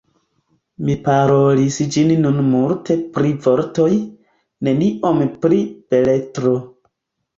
[0.85, 3.91] Mi parolis ĝis nun multe pri vortoj,
[4.69, 5.61] neniom pri
[5.93, 6.57] beletro.